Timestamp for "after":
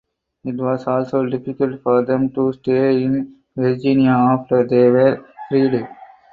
4.09-4.67